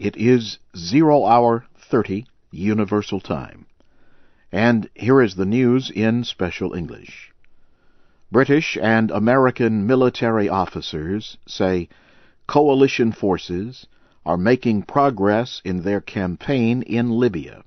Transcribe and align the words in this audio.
It 0.00 0.16
is 0.16 0.58
0 0.74 1.26
hour 1.26 1.66
30 1.76 2.24
Universal 2.50 3.20
Time. 3.20 3.66
And 4.50 4.88
here 4.94 5.20
is 5.20 5.34
the 5.34 5.44
news 5.44 5.90
in 5.90 6.24
special 6.24 6.72
English. 6.72 7.34
British 8.32 8.78
and 8.80 9.10
American 9.10 9.86
military 9.86 10.48
officers 10.48 11.36
say 11.46 11.90
coalition 12.46 13.12
forces 13.12 13.86
are 14.24 14.38
making 14.38 14.84
progress 14.84 15.60
in 15.66 15.82
their 15.82 16.00
campaign 16.00 16.80
in 16.80 17.10
Libya. 17.10 17.62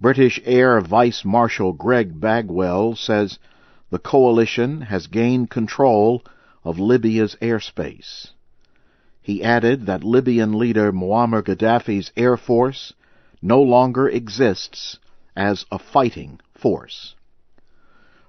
British 0.00 0.40
Air 0.46 0.80
Vice 0.80 1.26
Marshal 1.26 1.74
Greg 1.74 2.20
Bagwell 2.20 2.96
says 2.96 3.38
the 3.90 3.98
coalition 3.98 4.80
has 4.80 5.08
gained 5.08 5.50
control 5.50 6.24
of 6.64 6.78
Libya's 6.78 7.36
airspace. 7.42 8.30
He 9.24 9.44
added 9.44 9.86
that 9.86 10.02
Libyan 10.02 10.58
leader 10.58 10.92
Muammar 10.92 11.42
Gaddafi's 11.42 12.10
air 12.16 12.36
force 12.36 12.92
no 13.40 13.62
longer 13.62 14.08
exists 14.08 14.98
as 15.36 15.64
a 15.70 15.78
fighting 15.78 16.40
force. 16.54 17.14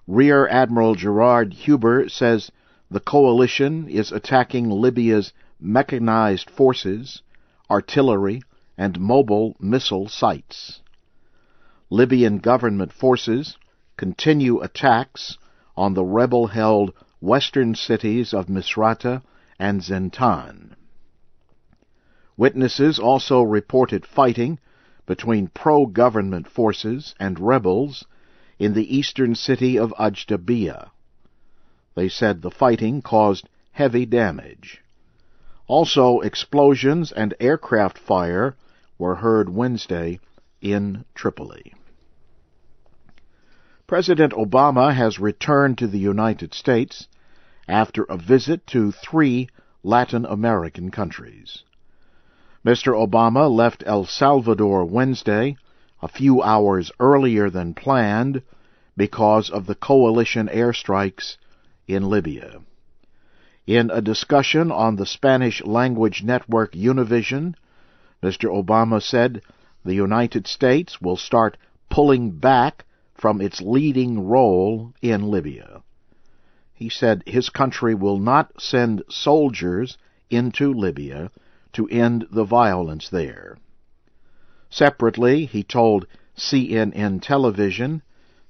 Rear 0.07 0.47
Admiral 0.47 0.93
Gerard 0.93 1.53
Hueber 1.53 2.09
says 2.09 2.51
the 2.91 2.99
coalition 2.99 3.87
is 3.87 4.11
attacking 4.11 4.69
Libya's 4.69 5.33
mechanized 5.59 6.49
forces, 6.51 7.23
artillery, 7.71 8.43
and 8.77 8.99
mobile 8.99 9.55
missile 9.59 10.07
sites. 10.07 10.81
Libyan 11.89 12.37
government 12.37 12.93
forces 12.93 13.57
continue 13.97 14.61
attacks 14.61 15.39
on 15.75 15.95
the 15.95 16.03
rebel 16.03 16.47
held 16.47 16.93
western 17.19 17.73
cities 17.73 18.31
of 18.31 18.45
Misrata 18.47 19.23
and 19.57 19.81
Zentan. 19.81 20.75
Witnesses 22.35 22.97
also 22.99 23.41
reported 23.41 24.05
fighting 24.05 24.59
between 25.05 25.47
pro 25.47 25.85
government 25.85 26.47
forces 26.47 27.13
and 27.19 27.39
rebels 27.39 28.05
in 28.57 28.73
the 28.73 28.95
eastern 28.95 29.35
city 29.35 29.77
of 29.77 29.93
Ajdabiya. 29.99 30.89
They 31.95 32.09
said 32.09 32.41
the 32.41 32.51
fighting 32.51 33.01
caused 33.01 33.49
heavy 33.71 34.05
damage. 34.05 34.81
Also, 35.67 36.19
explosions 36.19 37.11
and 37.11 37.33
aircraft 37.39 37.97
fire 37.97 38.55
were 38.97 39.15
heard 39.15 39.49
Wednesday 39.49 40.19
in 40.61 41.05
Tripoli. 41.13 41.73
President 43.85 44.33
Obama 44.33 44.93
has 44.93 45.19
returned 45.19 45.77
to 45.77 45.87
the 45.87 45.99
United 45.99 46.53
States 46.53 47.07
after 47.67 48.03
a 48.03 48.17
visit 48.17 48.65
to 48.67 48.91
three 48.91 49.49
Latin 49.83 50.25
American 50.25 50.89
countries. 50.89 51.63
Mr. 52.65 52.93
Obama 52.93 53.53
left 53.53 53.83
El 53.85 54.05
Salvador 54.05 54.85
Wednesday, 54.85 55.57
a 56.01 56.07
few 56.07 56.41
hours 56.41 56.93
earlier 56.97 57.49
than 57.49 57.73
planned, 57.73 58.41
because 58.95 59.49
of 59.49 59.65
the 59.65 59.75
coalition 59.75 60.47
airstrikes 60.47 61.35
in 61.87 62.09
Libya. 62.09 62.61
In 63.67 63.89
a 63.89 64.01
discussion 64.01 64.71
on 64.71 64.95
the 64.95 65.05
Spanish 65.05 65.61
language 65.65 66.23
network 66.23 66.71
Univision, 66.73 67.53
Mr. 68.21 68.49
Obama 68.49 69.01
said 69.01 69.41
the 69.83 69.95
United 69.95 70.47
States 70.47 71.01
will 71.01 71.17
start 71.17 71.57
pulling 71.89 72.31
back 72.31 72.85
from 73.13 73.41
its 73.41 73.61
leading 73.61 74.25
role 74.25 74.93
in 75.01 75.23
Libya. 75.23 75.81
He 76.73 76.87
said 76.87 77.23
his 77.25 77.49
country 77.49 77.93
will 77.93 78.19
not 78.19 78.61
send 78.61 79.03
soldiers 79.09 79.97
into 80.29 80.73
Libya 80.73 81.29
to 81.73 81.87
end 81.89 82.27
the 82.31 82.43
violence 82.43 83.09
there. 83.09 83.57
Separately, 84.69 85.45
he 85.45 85.63
told 85.63 86.07
CNN 86.35 87.21
television 87.21 88.01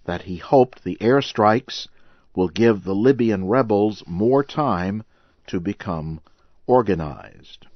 that 0.06 0.24
he 0.24 0.38
hoped 0.38 0.84
the 0.84 0.98
airstrikes 1.02 1.88
will 2.36 2.48
give 2.48 2.84
the 2.84 2.96
Libyan 2.96 3.46
rebels 3.46 4.04
more 4.08 4.44
time 4.44 5.04
to 5.48 5.60
become 5.60 6.20
organized. 6.66 7.68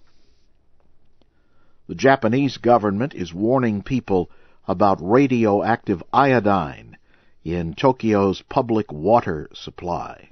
The 1.88 1.96
Japanese 1.96 2.58
government 2.58 3.14
is 3.14 3.34
warning 3.34 3.82
people 3.82 4.30
about 4.68 5.00
radioactive 5.02 6.04
iodine 6.12 6.98
in 7.44 7.74
Tokyo's 7.74 8.42
public 8.42 8.92
water 8.92 9.50
supply. 9.54 10.30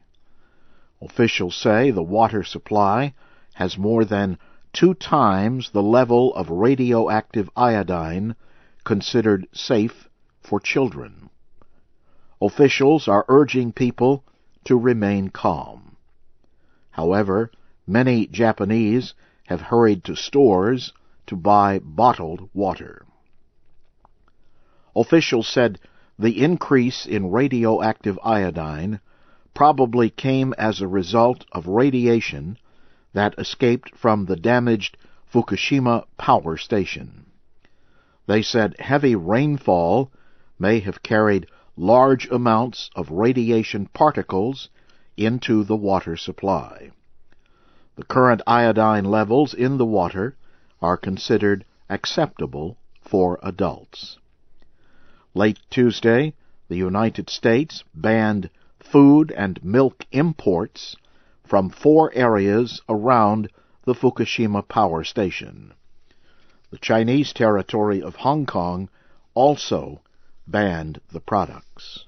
Officials 1.02 1.56
say 1.56 1.92
the 1.92 2.04
water 2.04 2.44
supply 2.44 3.14
has 3.54 3.78
more 3.78 4.04
than 4.04 4.38
two 4.76 4.94
times 4.94 5.70
the 5.70 5.82
level 5.82 6.36
of 6.36 6.50
radioactive 6.50 7.50
iodine 7.56 8.36
considered 8.84 9.48
safe 9.54 10.10
for 10.42 10.60
children. 10.60 11.30
Officials 12.42 13.08
are 13.08 13.24
urging 13.30 13.72
people 13.72 14.26
to 14.66 14.78
remain 14.78 15.30
calm. 15.30 15.96
However, 16.92 17.50
many 17.88 18.28
Japanese 18.28 19.14
have 19.48 19.62
hurried 19.62 20.04
to 20.04 20.16
stores 20.16 20.92
to 21.26 21.38
buy 21.38 21.80
bottled 21.80 22.50
water. 22.54 23.06
Officials 24.94 25.48
said 25.48 25.80
the 26.20 26.44
increase 26.44 27.06
in 27.06 27.32
radioactive 27.32 28.20
iodine 28.22 29.00
probably 29.54 30.10
came 30.10 30.54
as 30.58 30.82
a 30.82 30.88
result 30.88 31.46
of 31.54 31.66
radiation 31.66 32.58
that 33.16 33.34
escaped 33.38 33.96
from 33.96 34.26
the 34.26 34.36
damaged 34.36 34.98
Fukushima 35.32 36.04
power 36.18 36.58
station. 36.58 37.26
They 38.28 38.42
said 38.42 38.76
heavy 38.80 39.16
rainfall 39.16 40.12
may 40.60 40.80
have 40.82 41.02
carried 41.02 41.48
large 41.78 42.30
amounts 42.30 42.90
of 42.96 43.12
radiation 43.12 43.88
particles 43.88 44.70
into 45.16 45.64
the 45.64 45.76
water 45.76 46.18
supply. 46.18 46.92
The 47.96 48.04
current 48.04 48.42
iodine 48.46 49.06
levels 49.06 49.54
in 49.54 49.78
the 49.78 49.86
water 49.86 50.36
are 50.82 50.98
considered 50.98 51.64
acceptable 51.90 52.78
for 53.02 53.40
adults. 53.42 54.18
Late 55.34 55.60
Tuesday, 55.70 56.34
the 56.68 56.78
United 56.78 57.30
States 57.30 57.84
banned 57.94 58.50
food 58.80 59.32
and 59.32 59.64
milk 59.64 60.06
imports 60.12 60.98
from 61.46 61.70
four 61.70 62.12
areas 62.14 62.82
around 62.90 63.50
the 63.86 63.94
Fukushima 63.94 64.68
power 64.68 65.04
station. 65.04 65.74
The 66.72 66.78
Chinese 66.78 67.34
territory 67.34 68.02
of 68.02 68.16
Hong 68.16 68.46
Kong 68.46 68.90
also 69.34 70.02
banned 70.48 71.00
the 71.12 71.20
products. 71.20 72.06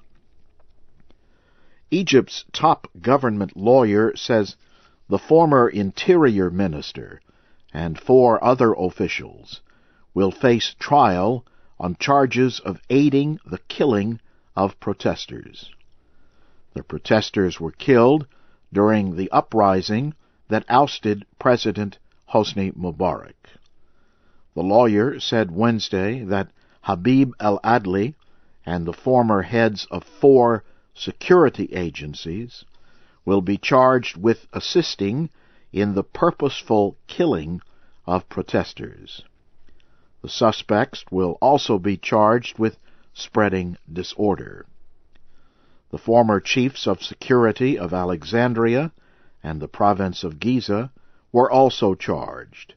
Egypt's 1.90 2.44
top 2.52 2.88
government 3.00 3.56
lawyer 3.56 4.16
says 4.16 4.56
the 5.08 5.20
former 5.20 5.70
interior 5.70 6.50
minister 6.50 7.22
and 7.74 8.00
four 8.00 8.44
other 8.44 8.74
officials 8.74 9.62
will 10.14 10.32
face 10.32 10.76
trial 10.80 11.46
on 11.80 11.96
charges 11.96 12.60
of 12.60 12.82
aiding 12.90 13.40
the 13.46 13.60
killing 13.70 14.20
of 14.56 14.80
protesters. 14.80 15.72
The 16.74 16.84
protesters 16.84 17.60
were 17.60 17.72
killed 17.72 18.28
during 18.74 19.16
the 19.16 19.32
uprising 19.32 20.14
that 20.50 20.66
ousted 20.70 21.26
President 21.40 21.98
Hosni 22.34 22.72
Mubarak. 22.76 23.36
The 24.54 24.64
lawyer 24.64 25.20
said 25.20 25.52
Wednesday 25.52 26.24
that 26.24 26.52
Habib 26.82 27.34
al 27.40 27.60
Adli 27.60 28.16
and 28.66 28.86
the 28.86 28.94
former 28.94 29.42
heads 29.44 29.88
of 29.92 30.04
four 30.04 30.64
security 30.94 31.70
agencies 31.74 32.66
will 33.26 33.42
be 33.42 33.58
charged 33.58 34.18
with 34.18 34.48
assisting 34.54 35.30
in 35.72 35.94
the 35.94 36.04
purposeful 36.04 36.98
killing 37.08 37.62
of 38.06 38.28
protesters. 38.30 39.24
The 40.22 40.30
suspects 40.30 41.04
will 41.12 41.38
also 41.42 41.78
be 41.78 41.98
charged 41.98 42.58
with 42.58 42.78
spreading 43.14 43.78
disorder. 43.92 44.66
The 45.90 45.98
former 45.98 46.42
chiefs 46.42 46.86
of 46.86 47.02
security 47.02 47.80
of 47.80 47.94
Alexandria 47.94 48.92
and 49.42 49.62
the 49.62 49.70
province 49.70 50.26
of 50.26 50.40
Giza 50.40 50.92
were 51.32 51.50
also 51.50 51.96
charged, 51.96 52.74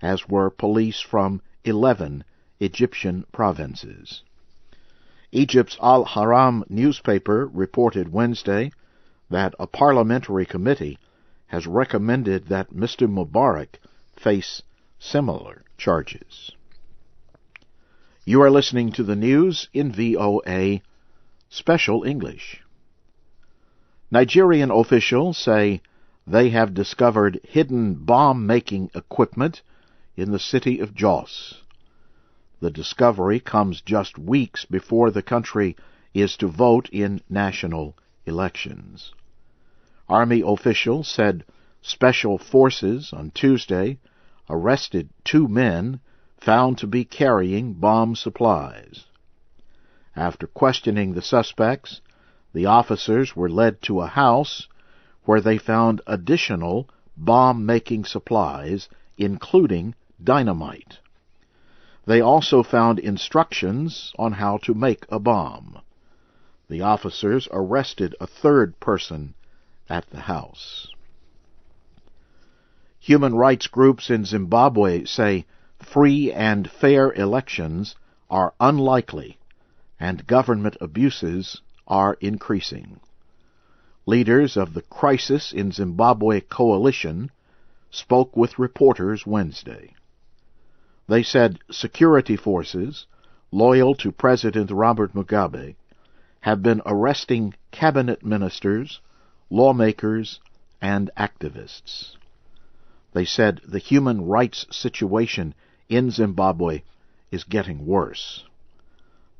as 0.00 0.28
were 0.28 0.48
police 0.48 1.00
from 1.00 1.42
eleven 1.64 2.22
Egyptian 2.60 3.24
provinces. 3.32 4.22
Egypt's 5.32 5.76
Al 5.82 6.04
Ahram 6.04 6.62
newspaper 6.70 7.48
reported 7.48 8.12
Wednesday 8.12 8.70
that 9.28 9.54
a 9.58 9.66
parliamentary 9.66 10.46
committee 10.46 10.98
has 11.46 11.66
recommended 11.66 12.46
that 12.46 12.70
Mr. 12.70 13.08
Mubarak 13.08 13.80
face 14.14 14.62
similar 15.00 15.64
charges. 15.76 16.52
You 18.24 18.40
are 18.42 18.50
listening 18.50 18.92
to 18.92 19.02
the 19.02 19.16
news 19.16 19.68
in 19.74 19.90
VOA 19.90 20.80
Special 21.54 22.02
English. 22.02 22.62
Nigerian 24.10 24.70
officials 24.70 25.36
say 25.36 25.82
they 26.26 26.48
have 26.48 26.72
discovered 26.72 27.40
hidden 27.44 27.92
bomb 28.06 28.46
making 28.46 28.90
equipment 28.94 29.60
in 30.16 30.30
the 30.30 30.38
city 30.38 30.80
of 30.80 30.94
Jos. 30.94 31.60
The 32.60 32.70
discovery 32.70 33.38
comes 33.38 33.82
just 33.82 34.16
weeks 34.18 34.64
before 34.64 35.10
the 35.10 35.20
country 35.20 35.76
is 36.14 36.38
to 36.38 36.48
vote 36.48 36.88
in 36.88 37.20
national 37.28 37.98
elections. 38.24 39.12
Army 40.08 40.42
officials 40.42 41.06
said 41.06 41.44
special 41.82 42.38
forces 42.38 43.12
on 43.12 43.30
Tuesday 43.30 43.98
arrested 44.48 45.10
two 45.22 45.48
men 45.48 46.00
found 46.40 46.78
to 46.78 46.86
be 46.86 47.04
carrying 47.04 47.74
bomb 47.74 48.16
supplies. 48.16 49.04
After 50.16 50.46
questioning 50.46 51.14
the 51.14 51.22
suspects, 51.22 52.02
the 52.52 52.66
officers 52.66 53.34
were 53.34 53.48
led 53.48 53.80
to 53.82 54.02
a 54.02 54.06
house 54.06 54.68
where 55.24 55.40
they 55.40 55.56
found 55.56 56.02
additional 56.06 56.88
bomb 57.16 57.64
making 57.64 58.04
supplies, 58.04 58.90
including 59.16 59.94
dynamite. 60.22 60.98
They 62.04 62.20
also 62.20 62.62
found 62.62 62.98
instructions 62.98 64.12
on 64.18 64.32
how 64.32 64.58
to 64.58 64.74
make 64.74 65.06
a 65.08 65.18
bomb. 65.18 65.80
The 66.68 66.82
officers 66.82 67.48
arrested 67.50 68.14
a 68.20 68.26
third 68.26 68.80
person 68.80 69.34
at 69.88 70.10
the 70.10 70.20
house. 70.20 70.88
Human 72.98 73.34
rights 73.34 73.66
groups 73.66 74.10
in 74.10 74.24
Zimbabwe 74.24 75.04
say 75.04 75.46
free 75.78 76.30
and 76.30 76.70
fair 76.70 77.12
elections 77.12 77.96
are 78.28 78.54
unlikely 78.60 79.38
and 80.02 80.26
government 80.26 80.76
abuses 80.80 81.60
are 81.86 82.18
increasing. 82.20 82.98
Leaders 84.04 84.56
of 84.56 84.74
the 84.74 84.82
Crisis 84.82 85.52
in 85.52 85.70
Zimbabwe 85.70 86.40
coalition 86.40 87.30
spoke 87.88 88.36
with 88.36 88.58
reporters 88.58 89.24
Wednesday. 89.24 89.94
They 91.08 91.22
said 91.22 91.60
security 91.70 92.36
forces, 92.36 93.06
loyal 93.52 93.94
to 93.94 94.10
President 94.10 94.72
Robert 94.72 95.14
Mugabe, 95.14 95.76
have 96.40 96.64
been 96.64 96.82
arresting 96.84 97.54
cabinet 97.70 98.24
ministers, 98.24 99.00
lawmakers, 99.50 100.40
and 100.80 101.12
activists. 101.16 102.16
They 103.12 103.24
said 103.24 103.60
the 103.68 103.78
human 103.78 104.26
rights 104.26 104.66
situation 104.68 105.54
in 105.88 106.10
Zimbabwe 106.10 106.82
is 107.30 107.44
getting 107.44 107.86
worse. 107.86 108.42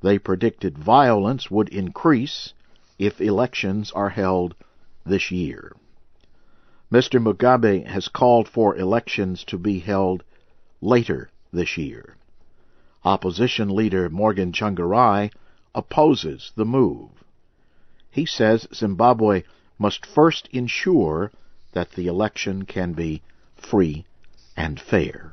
They 0.02 0.18
predicted 0.18 0.76
violence 0.76 1.50
would 1.50 1.68
increase 1.68 2.52
if 2.98 3.20
elections 3.20 3.92
are 3.92 4.10
held 4.10 4.54
this 5.06 5.30
year. 5.30 5.76
Mr. 6.90 7.22
Mugabe 7.22 7.86
has 7.86 8.08
called 8.08 8.48
for 8.48 8.76
elections 8.76 9.44
to 9.44 9.56
be 9.56 9.78
held 9.78 10.22
later 10.80 11.30
this 11.52 11.78
year. 11.78 12.16
Opposition 13.04 13.68
leader 13.68 14.10
Morgan 14.10 14.52
Tsvangirai 14.52 15.30
opposes 15.74 16.52
the 16.56 16.64
move. 16.64 17.10
He 18.10 18.26
says 18.26 18.68
Zimbabwe 18.74 19.44
must 19.78 20.04
first 20.04 20.48
ensure 20.52 21.32
that 21.72 21.92
the 21.92 22.08
election 22.08 22.64
can 22.64 22.92
be 22.92 23.22
free 23.56 24.04
and 24.56 24.78
fair. 24.78 25.32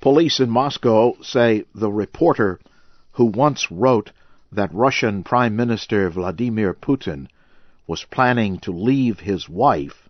Police 0.00 0.40
in 0.40 0.48
Moscow 0.48 1.20
say 1.20 1.64
the 1.74 1.92
reporter 1.92 2.58
who 3.12 3.26
once 3.26 3.70
wrote 3.70 4.12
that 4.50 4.72
Russian 4.72 5.22
Prime 5.22 5.54
Minister 5.54 6.08
Vladimir 6.08 6.72
Putin 6.72 7.28
was 7.86 8.04
planning 8.04 8.58
to 8.60 8.72
leave 8.72 9.20
his 9.20 9.46
wife 9.46 10.08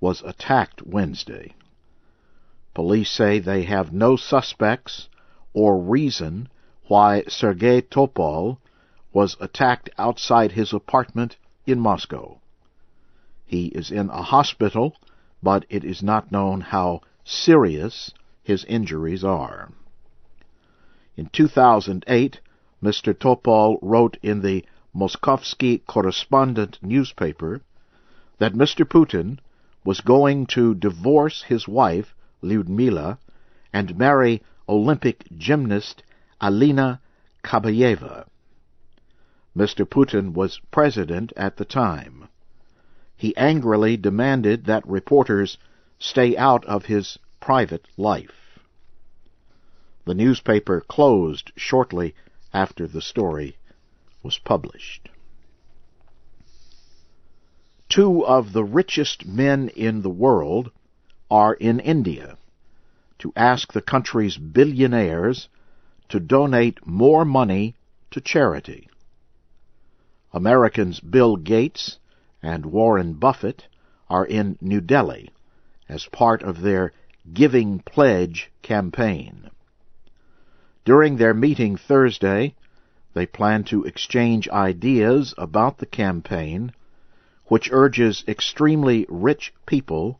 was 0.00 0.20
attacked 0.20 0.82
Wednesday. 0.82 1.54
Police 2.74 3.10
say 3.10 3.38
they 3.38 3.62
have 3.62 3.90
no 3.90 4.16
suspects 4.16 5.08
or 5.54 5.80
reason 5.80 6.50
why 6.88 7.22
Sergei 7.26 7.80
Topol 7.80 8.58
was 9.14 9.38
attacked 9.40 9.88
outside 9.96 10.52
his 10.52 10.74
apartment 10.74 11.38
in 11.66 11.80
Moscow. 11.80 12.38
He 13.46 13.68
is 13.68 13.90
in 13.90 14.10
a 14.10 14.22
hospital, 14.22 14.94
but 15.42 15.64
it 15.70 15.84
is 15.84 16.02
not 16.02 16.30
known 16.30 16.60
how 16.60 17.00
serious 17.24 18.12
his 18.42 18.64
injuries 18.64 19.24
are. 19.24 19.70
In 21.16 21.26
2008, 21.26 22.40
Mr. 22.82 23.14
Topol 23.14 23.78
wrote 23.80 24.16
in 24.22 24.42
the 24.42 24.64
Moskovsky 24.94 25.82
Korrespondent 25.86 26.78
newspaper 26.82 27.60
that 28.38 28.54
Mr. 28.54 28.84
Putin 28.84 29.38
was 29.84 30.00
going 30.00 30.46
to 30.46 30.74
divorce 30.74 31.42
his 31.42 31.68
wife, 31.68 32.14
Lyudmila, 32.42 33.18
and 33.72 33.96
marry 33.96 34.42
Olympic 34.68 35.26
gymnast 35.36 36.02
Alina 36.40 37.00
Kabayeva. 37.44 38.26
Mr. 39.56 39.84
Putin 39.84 40.32
was 40.32 40.60
president 40.70 41.32
at 41.36 41.56
the 41.56 41.64
time 41.64 42.28
he 43.22 43.36
angrily 43.36 43.96
demanded 43.96 44.64
that 44.64 44.84
reporters 44.84 45.56
stay 45.96 46.36
out 46.36 46.64
of 46.64 46.86
his 46.86 47.16
private 47.42 47.88
life. 47.96 48.60
The 50.06 50.14
newspaper 50.14 50.80
closed 50.80 51.50
shortly 51.56 52.14
after 52.54 52.86
the 52.86 53.02
story 53.02 53.56
was 54.22 54.38
published. 54.38 55.08
Two 57.88 58.24
of 58.24 58.52
the 58.52 58.62
richest 58.62 59.26
men 59.26 59.68
in 59.70 60.02
the 60.02 60.16
world 60.24 60.70
are 61.28 61.54
in 61.54 61.80
India 61.80 62.38
to 63.18 63.32
ask 63.34 63.72
the 63.72 63.82
country's 63.82 64.38
billionaires 64.38 65.48
to 66.10 66.20
donate 66.20 66.86
more 66.86 67.24
money 67.24 67.74
to 68.12 68.20
charity. 68.20 68.88
Americans 70.32 71.00
Bill 71.00 71.36
Gates 71.36 71.98
and 72.40 72.66
Warren 72.66 73.14
Buffett 73.14 73.66
are 74.08 74.24
in 74.24 74.58
New 74.60 74.80
Delhi 74.80 75.30
as 75.88 76.06
part 76.06 76.42
of 76.42 76.60
their 76.60 76.92
Giving 77.32 77.78
Pledge 77.78 78.50
campaign. 78.62 79.48
During 80.84 81.16
their 81.16 81.32
meeting 81.32 81.76
Thursday, 81.76 82.56
they 83.14 83.26
plan 83.26 83.62
to 83.64 83.84
exchange 83.84 84.48
ideas 84.48 85.32
about 85.38 85.78
the 85.78 85.86
campaign, 85.86 86.72
which 87.46 87.70
urges 87.70 88.24
extremely 88.26 89.06
rich 89.08 89.54
people 89.66 90.18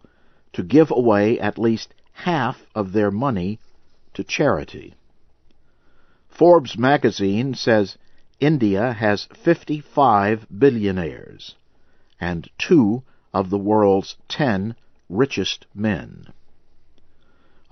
to 0.53 0.63
give 0.63 0.93
away 0.93 1.41
at 1.41 1.59
least 1.59 1.93
half 2.13 2.67
of 2.75 2.93
their 2.93 3.11
money 3.11 3.59
to 4.15 4.23
charity. 4.23 4.94
Forbes 6.29 6.79
magazine 6.79 7.55
says 7.55 7.99
India 8.39 8.93
has 8.93 9.25
55 9.35 10.47
billionaires 10.56 11.56
and 12.21 12.49
two 12.59 13.03
of 13.35 13.51
the 13.51 13.59
world's 13.59 14.17
ten 14.29 14.77
richest 15.09 15.67
men. 15.75 16.32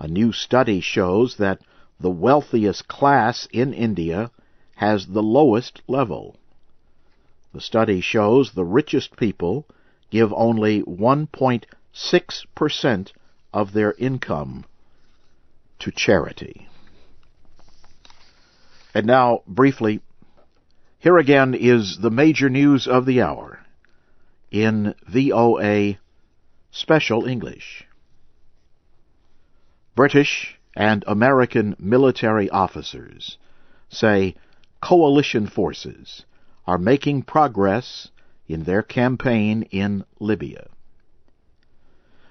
A 0.01 0.07
new 0.07 0.31
study 0.31 0.79
shows 0.81 1.37
that 1.37 1.61
the 1.99 2.09
wealthiest 2.09 2.87
class 2.87 3.47
in 3.51 3.71
India 3.71 4.31
has 4.77 5.05
the 5.05 5.21
lowest 5.21 5.83
level. 5.87 6.39
The 7.53 7.61
study 7.61 8.01
shows 8.01 8.51
the 8.51 8.65
richest 8.65 9.15
people 9.15 9.67
give 10.09 10.33
only 10.33 10.81
1.6% 10.81 13.11
of 13.53 13.73
their 13.73 13.93
income 13.99 14.65
to 15.77 15.91
charity. 15.91 16.67
And 18.95 19.05
now, 19.05 19.43
briefly, 19.45 20.01
here 20.97 21.19
again 21.19 21.53
is 21.53 21.99
the 21.99 22.09
major 22.09 22.49
news 22.49 22.87
of 22.87 23.05
the 23.05 23.21
hour 23.21 23.59
in 24.49 24.95
VOA 25.07 25.99
Special 26.71 27.27
English. 27.27 27.85
British 29.95 30.59
and 30.75 31.03
American 31.07 31.75
military 31.79 32.49
officers 32.49 33.37
say 33.89 34.35
coalition 34.81 35.47
forces 35.47 36.25
are 36.65 36.77
making 36.77 37.23
progress 37.23 38.09
in 38.47 38.63
their 38.63 38.81
campaign 38.81 39.63
in 39.71 40.03
Libya. 40.19 40.67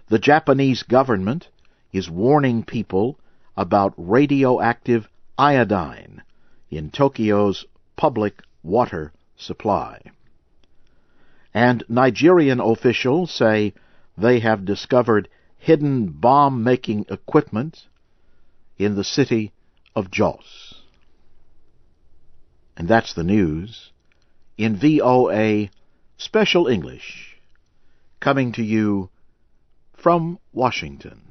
The 0.08 0.18
Japanese 0.18 0.82
government 0.82 1.48
is 1.92 2.10
warning 2.10 2.64
people 2.64 3.18
about 3.56 3.94
radioactive 3.96 5.08
iodine 5.38 6.22
in 6.70 6.90
Tokyo's 6.90 7.66
public 7.96 8.42
water 8.62 9.12
supply 9.36 10.00
and 11.54 11.82
Nigerian 11.88 12.60
officials 12.60 13.30
say 13.32 13.74
they 14.16 14.40
have 14.40 14.64
discovered 14.64 15.28
hidden 15.60 16.08
bomb 16.08 16.64
making 16.64 17.06
equipment 17.10 17.86
in 18.78 18.96
the 18.96 19.04
city 19.04 19.52
of 19.94 20.10
Jos. 20.10 20.82
And 22.76 22.88
that's 22.88 23.12
the 23.14 23.22
news 23.22 23.92
in 24.56 24.76
VOA 24.76 25.70
Special 26.16 26.66
English, 26.66 27.36
coming 28.20 28.52
to 28.52 28.62
you 28.62 29.10
from 29.94 30.38
Washington. 30.52 31.29